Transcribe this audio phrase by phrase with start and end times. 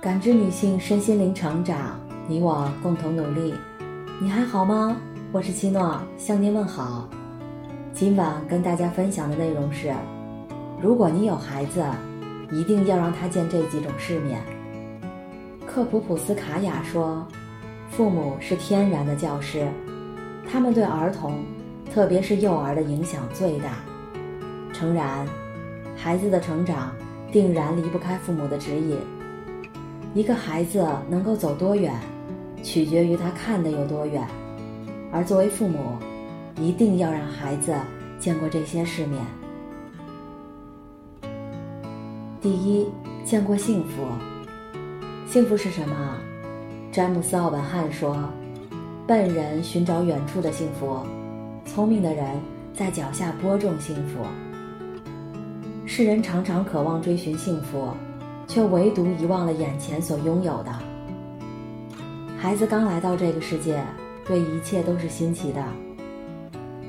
[0.00, 1.98] 感知女性身心灵成长，
[2.28, 3.52] 你我共同努力。
[4.20, 4.96] 你还好吗？
[5.32, 7.08] 我是七诺，向您问好。
[7.92, 9.92] 今晚跟大家分享的内容是：
[10.80, 11.84] 如果你有孩子，
[12.52, 14.40] 一定要让他见这几种世面。
[15.66, 17.26] 克普普斯卡娅说
[17.90, 19.66] ：“父母是天然的教师，
[20.48, 21.42] 他们对儿童，
[21.92, 23.80] 特别是幼儿的影响最大。
[24.72, 25.26] 诚然，
[25.96, 26.92] 孩子的成长
[27.32, 28.96] 定然离不开父母的指引。”
[30.18, 31.94] 一个孩子能够走多远，
[32.60, 34.26] 取决于他看的有多远。
[35.12, 35.78] 而作为父母，
[36.56, 37.72] 一定要让孩子
[38.18, 39.24] 见过这些世面。
[42.40, 42.88] 第一，
[43.24, 44.02] 见过幸福。
[45.28, 46.16] 幸福是什么？
[46.90, 48.28] 詹姆斯·奥本汉说
[49.06, 50.98] ：“笨人寻找远处的幸福，
[51.64, 52.26] 聪明的人
[52.74, 54.26] 在脚下播种幸福。”
[55.86, 57.92] 世人常常渴望追寻幸福。
[58.48, 60.72] 却唯独遗忘了眼前所拥有的。
[62.36, 63.80] 孩子刚来到这个世界，
[64.24, 65.62] 对一切都是新奇的。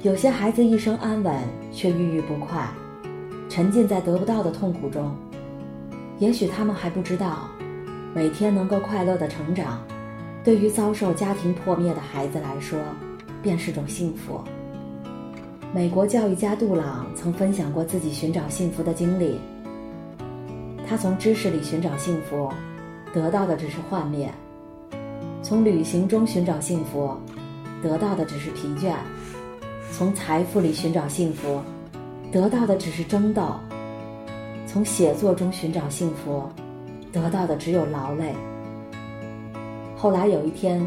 [0.00, 1.34] 有些孩子一生安稳，
[1.70, 2.68] 却郁郁不快，
[3.48, 5.14] 沉浸在得不到的痛苦中。
[6.18, 7.48] 也许他们还不知道，
[8.14, 9.80] 每天能够快乐的成长，
[10.42, 12.78] 对于遭受家庭破灭的孩子来说，
[13.42, 14.40] 便是种幸福。
[15.74, 19.38] 美国教育家杜朗曾分享过自己寻找幸福的经历。
[20.92, 22.52] 他从知识里寻找幸福，
[23.14, 24.28] 得到的只是幻灭；
[25.42, 27.16] 从旅行中寻找幸福，
[27.82, 28.92] 得到的只是疲倦；
[29.90, 31.62] 从财富里寻找幸福，
[32.30, 33.58] 得到的只是争斗；
[34.66, 36.46] 从写作中寻找幸福，
[37.10, 38.34] 得到的只有劳累。
[39.96, 40.86] 后来有一天，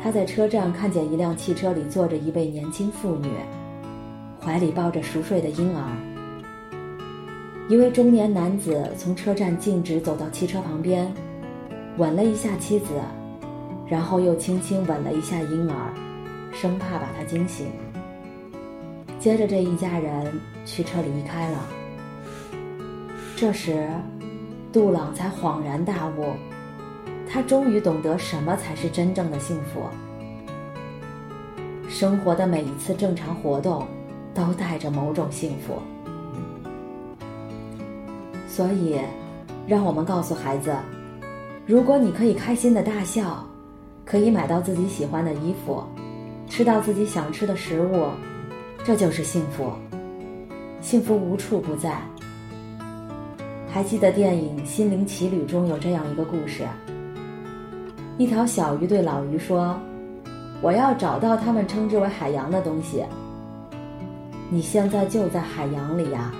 [0.00, 3.28] 他在车站看见一辆汽车里坐着一位年轻妇女，
[4.40, 6.11] 怀里抱着熟睡的婴儿。
[7.68, 11.10] 一位中年男子从车站径直走到汽车旁边，
[11.96, 12.86] 吻了一下妻子，
[13.86, 15.94] 然后又轻轻吻了一下婴儿，
[16.52, 17.68] 生怕把他惊醒。
[19.18, 20.32] 接着，这一家人
[20.66, 21.58] 驱车离开了。
[23.36, 23.88] 这时，
[24.72, 26.34] 杜朗才恍然大悟，
[27.30, 29.82] 他终于懂得什么才是真正的幸福。
[31.88, 33.86] 生活的每一次正常活动，
[34.34, 35.74] 都带着某种幸福。
[38.52, 39.00] 所以，
[39.66, 40.76] 让我们告诉孩子：
[41.64, 43.42] 如果你可以开心的大笑，
[44.04, 45.82] 可以买到自己喜欢的衣服，
[46.50, 48.08] 吃到自己想吃的食物，
[48.84, 49.72] 这就是幸福。
[50.82, 51.96] 幸福无处不在。
[53.70, 56.66] 还记得电影《心灵奇旅》中有这样一个故事：
[58.18, 59.74] 一条小鱼对老鱼说
[60.60, 63.02] ：“我要找到他们称之为海洋的东西。
[64.50, 66.30] 你现在就在海洋里呀。”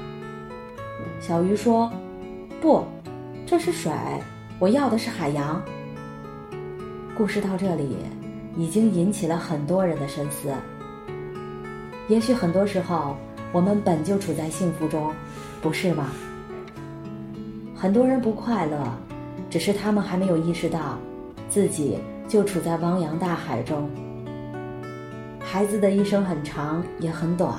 [1.19, 1.91] 小鱼说。
[2.63, 2.85] 不，
[3.45, 3.91] 这是水。
[4.61, 5.61] 我要的是海洋。
[7.19, 7.97] 故事到这里，
[8.57, 10.49] 已经引起了很多人的深思。
[12.07, 13.17] 也许很多时候，
[13.51, 15.13] 我们本就处在幸福中，
[15.61, 16.13] 不是吗？
[17.75, 18.79] 很多人不快乐，
[19.51, 20.97] 只是他们还没有意识到，
[21.49, 21.99] 自己
[22.29, 23.91] 就处在汪洋大海中。
[25.41, 27.53] 孩子的一生很长，也很短，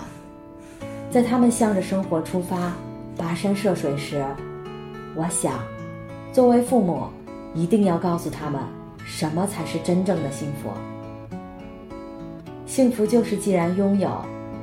[1.11, 2.71] 在他们向着生活出发，
[3.17, 4.25] 跋山涉水时。
[5.15, 5.59] 我想，
[6.31, 7.03] 作为父母，
[7.53, 8.59] 一定要告诉他们，
[9.05, 10.69] 什么才是真正的幸福。
[12.65, 14.09] 幸福就是，既然拥有，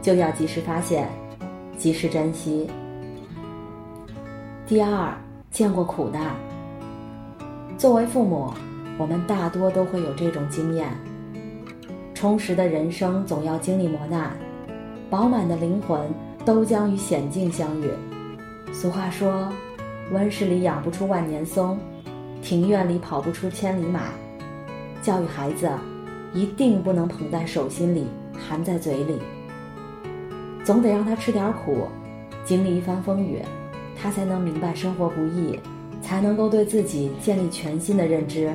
[0.03, 1.09] 就要及时发现，
[1.79, 2.69] 及时珍惜。
[4.67, 5.15] 第二，
[5.53, 6.35] 见过苦难。
[7.79, 8.53] 作为父母，
[8.99, 10.89] 我们大多都会有这种经验：
[12.13, 14.37] 充实的人生总要经历磨难，
[15.09, 16.01] 饱满的灵魂
[16.45, 17.89] 都将与险境相遇。
[18.73, 19.49] 俗话说。
[20.13, 21.79] 温室里养不出万年松，
[22.43, 24.09] 庭院里跑不出千里马。
[25.01, 25.71] 教育孩子，
[26.35, 28.07] 一定不能捧在手心里，
[28.37, 29.21] 含在嘴里。
[30.65, 31.87] 总得让他吃点苦，
[32.45, 33.41] 经历一番风雨，
[33.97, 35.57] 他才能明白生活不易，
[36.03, 38.53] 才能够对自己建立全新的认知。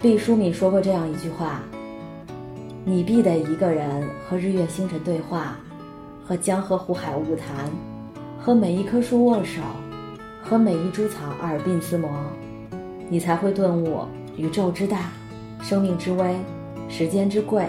[0.00, 1.60] 毕淑敏说过这样一句话
[2.84, 5.58] ：“你必得一个人和日月星辰对话，
[6.24, 7.70] 和江河湖海物谈。”
[8.44, 9.62] 和每一棵树握手，
[10.42, 12.10] 和每一株草耳鬓厮磨，
[13.08, 14.04] 你才会顿悟
[14.36, 15.10] 宇宙之大，
[15.62, 16.36] 生命之微，
[16.88, 17.64] 时间之贵，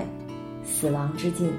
[0.65, 1.53] 死亡之近。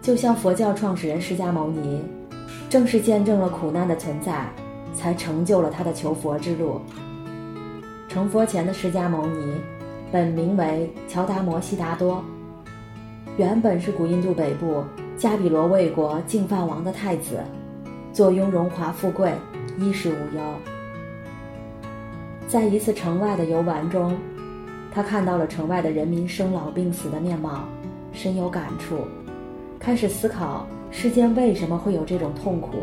[0.00, 2.02] 就像佛教创始人释迦牟尼，
[2.70, 4.50] 正是见证了苦难的存在，
[4.94, 6.80] 才成就了他的求佛之路。
[8.08, 9.54] 成佛前的释迦牟尼，
[10.10, 12.24] 本名为乔达摩悉达多，
[13.36, 14.82] 原本是古印度北部
[15.18, 17.38] 迦毗罗卫国净饭王的太子。
[18.10, 19.32] 坐拥荣华富贵，
[19.78, 20.42] 衣食无忧。
[22.48, 24.16] 在一次城外的游玩中，
[24.92, 27.64] 他看到了城外的人民生老病死的面貌，
[28.12, 29.06] 深有感触，
[29.78, 32.78] 开始思考世间为什么会有这种痛苦。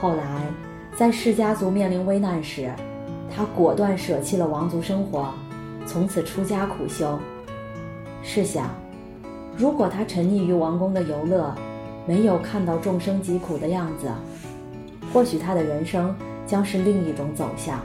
[0.00, 0.46] 后来，
[0.96, 2.72] 在世家族面临危难时，
[3.34, 5.28] 他果断舍弃了王族生活，
[5.86, 7.18] 从此出家苦修。
[8.22, 8.70] 试想，
[9.56, 11.54] 如果他沉溺于王宫的游乐，
[12.06, 14.08] 没有看到众生疾苦的样子，
[15.12, 16.14] 或许他的人生
[16.46, 17.80] 将是另一种走向。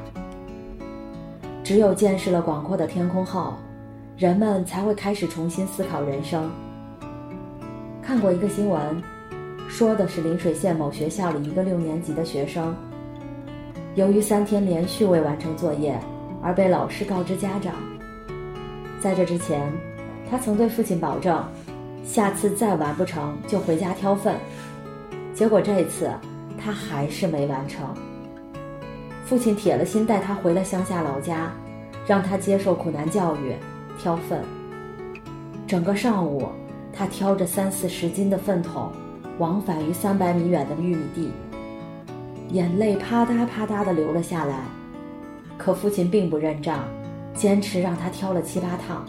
[1.64, 3.54] 只有见识了广阔的天空后，
[4.18, 6.50] 人们才会开始重新思考人生。
[8.02, 9.02] 看过一个新闻，
[9.68, 12.76] 说的是临水县某学校里一个六年级的学生，
[13.96, 16.00] 由于三天连续未完成作业，
[16.44, 17.74] 而被老师告知家长。
[19.02, 19.74] 在这之前，
[20.30, 21.44] 他曾对父亲保证，
[22.04, 24.36] 下次再完不成就回家挑粪。
[25.34, 26.12] 结果这一次，
[26.66, 27.86] 他还是没完成。
[29.24, 31.52] 父亲铁了心带他回了乡下老家，
[32.08, 33.54] 让他接受苦难教育，
[34.00, 34.44] 挑粪。
[35.68, 36.48] 整个上午，
[36.92, 38.92] 他挑着三四十斤的粪桶，
[39.38, 41.32] 往返于三百米远的玉米地，
[42.50, 44.62] 眼泪啪嗒啪嗒地流了下来。
[45.60, 46.84] 可父亲并不认账，
[47.36, 49.06] 坚持让他挑了七八趟。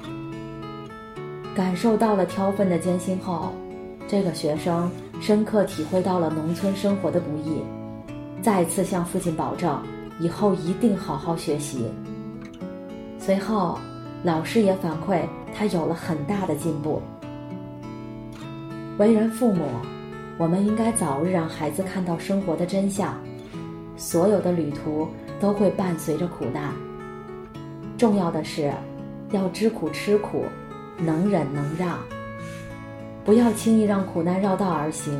[1.54, 3.54] 感受到了挑粪的艰辛后，
[4.08, 7.60] 这个学生深刻体会到了农村生活的不易，
[8.40, 9.82] 再次向父亲保证。
[10.18, 11.84] 以后一定好好学习。
[13.18, 13.78] 随后，
[14.22, 15.20] 老师也反馈
[15.54, 17.02] 他有了很大的进步。
[18.96, 19.66] 为人父母，
[20.38, 23.14] 我们应该早日让孩子看到生活的真相。
[23.94, 25.06] 所有的旅途
[25.38, 26.72] 都会伴随着苦难，
[27.98, 28.72] 重要的是
[29.32, 30.46] 要知苦吃苦，
[30.96, 31.98] 能忍能让。
[33.26, 35.12] 不要轻易让苦难绕道而行，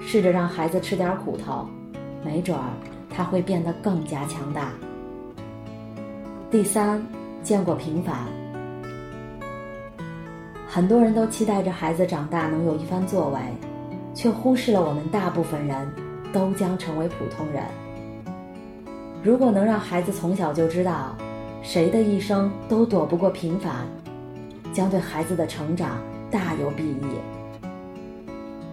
[0.00, 1.68] 试着让孩子吃点苦头，
[2.24, 2.64] 没准儿。
[3.14, 4.70] 他会变得更加强大。
[6.50, 7.02] 第三，
[7.42, 8.16] 见过平凡。
[10.66, 13.38] 很多人都期待着孩子长大能有一番作为，
[14.14, 15.92] 却忽视了我们大部分人
[16.32, 17.62] 都将成为普通人。
[19.22, 21.14] 如果能让孩子从小就知道，
[21.62, 23.86] 谁的一生都躲不过平凡，
[24.72, 25.98] 将对孩子的成长
[26.36, 27.18] 大有裨益。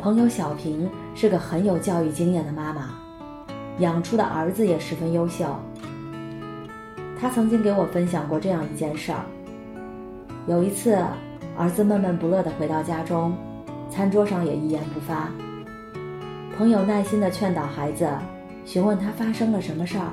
[0.02, 2.90] 朋友小平是个很有教育经验的妈妈。
[3.80, 5.46] 养出的儿子也十分优秀。
[7.18, 9.24] 他曾经给我分享过这样一件事儿：
[10.46, 11.02] 有一次，
[11.58, 13.34] 儿子闷闷不乐地回到家中，
[13.90, 15.30] 餐桌上也一言不发。
[16.58, 18.08] 朋友耐心地劝导孩子，
[18.66, 20.12] 询问他发生了什么事儿。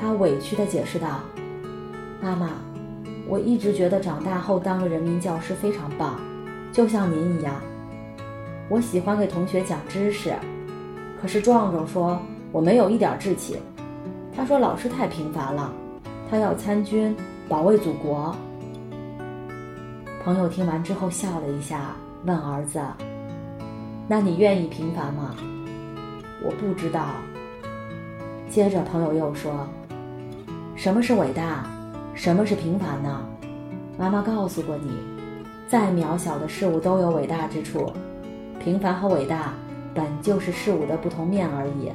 [0.00, 1.20] 他委屈地解释道
[2.22, 2.50] ：“妈妈，
[3.28, 6.20] 我一直觉得长大后当个人民教师非常棒，
[6.72, 7.54] 就像您一样。
[8.68, 10.34] 我喜欢给同学讲知识。”
[11.20, 12.20] 可是壮壮说
[12.50, 13.56] 我没有一点志气，
[14.34, 15.72] 他说老师太平凡了，
[16.28, 17.14] 他要参军
[17.48, 18.34] 保卫祖国。
[20.24, 21.94] 朋友听完之后笑了一下，
[22.24, 22.80] 问儿子
[24.08, 25.34] ：“那你愿意平凡吗？”
[26.44, 27.06] 我不知道。
[28.48, 29.66] 接着朋友又说
[30.74, 31.64] ：“什么是伟大？
[32.14, 33.26] 什么是平凡呢？
[33.98, 34.92] 妈妈告诉过你，
[35.68, 37.92] 再渺小的事物都有伟大之处，
[38.62, 39.52] 平凡和伟大。”
[39.94, 41.92] 本就是事物的不同面而已。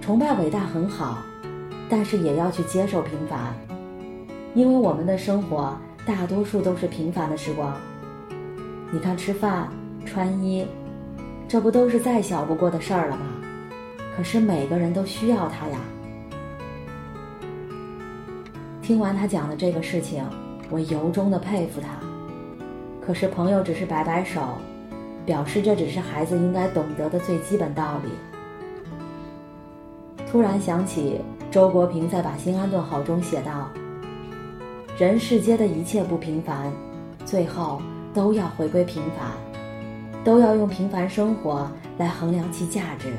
[0.00, 1.18] 崇拜伟大很好，
[1.88, 3.52] 但是也要去接受平凡，
[4.54, 5.76] 因为我们的生活
[6.06, 7.74] 大多数都是平凡的时光。
[8.92, 9.68] 你看，吃饭、
[10.04, 10.64] 穿衣，
[11.48, 13.26] 这不都是再小不过的事儿了吗？
[14.16, 15.80] 可是每个人都需要它呀。
[18.86, 20.24] 听完他讲的这个事情，
[20.70, 21.88] 我由衷的佩服他。
[23.04, 24.40] 可是朋友只是摆摆手。
[25.24, 28.10] 表示这只是孩子应该懂得的最基本道理。
[30.30, 33.68] 突然想起周国平在《把心安顿好》中写道
[34.96, 36.72] ：“人世间的一切不平凡，
[37.24, 37.82] 最后
[38.14, 39.32] 都要回归平凡，
[40.22, 43.12] 都要用平凡生活来衡量其价值。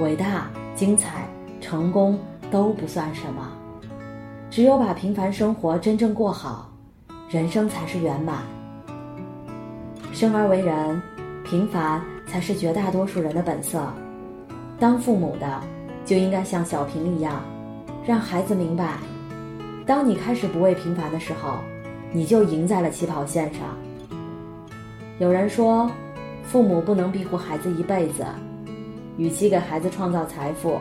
[0.00, 1.26] 伟大、精彩、
[1.62, 2.18] 成功
[2.50, 3.50] 都不算什么，
[4.50, 6.68] 只有把平凡生活真正过好，
[7.30, 8.38] 人生才是圆满。”
[10.12, 11.00] 生而为人，
[11.44, 13.80] 平凡才是绝大多数人的本色。
[14.78, 15.60] 当父母的，
[16.04, 17.44] 就应该像小平一样，
[18.04, 18.98] 让孩子明白：
[19.86, 21.58] 当你开始不畏平凡的时候，
[22.12, 23.62] 你就赢在了起跑线上。
[25.20, 25.88] 有人说，
[26.42, 28.26] 父母不能庇护孩子一辈子，
[29.16, 30.80] 与其给孩子创造财富，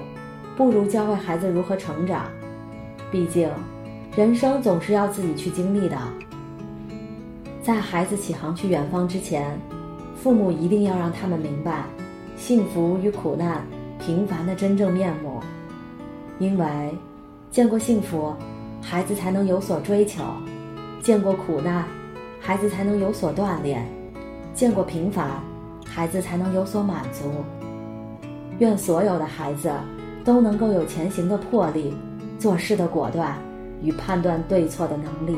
[0.57, 2.25] 不如教会孩子如何成长。
[3.11, 3.49] 毕竟，
[4.15, 5.97] 人生总是要自己去经历的。
[7.61, 9.59] 在孩子起航去远方之前，
[10.15, 11.83] 父母一定要让他们明白
[12.35, 13.65] 幸福与苦难、
[13.99, 15.39] 平凡的真正面目。
[16.39, 16.65] 因为
[17.51, 18.33] 见过幸福，
[18.81, 20.23] 孩子才能有所追求；
[21.01, 21.85] 见过苦难，
[22.39, 23.81] 孩子才能有所锻炼；
[24.53, 25.27] 见过平凡，
[25.85, 27.25] 孩子才能有所满足。
[28.59, 29.71] 愿所有的孩子
[30.23, 31.93] 都能够有前行的魄力、
[32.39, 33.37] 做事的果断
[33.83, 35.37] 与判断对错的能力。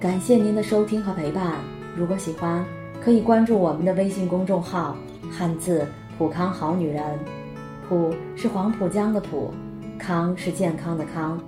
[0.00, 1.54] 感谢您的收听和陪伴。
[1.96, 2.62] 如果喜欢，
[3.02, 4.96] 可以关注我们的微信公众号
[5.32, 5.86] “汉字
[6.18, 7.02] 普康好女人”。
[7.88, 9.52] 普是黄浦江的浦，
[9.98, 11.40] 康是健康的康。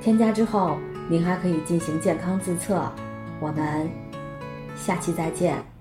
[0.00, 0.76] 添加之后，
[1.08, 2.90] 您还可以进行健康自测。
[3.40, 3.88] 我们
[4.76, 5.73] 下期再见。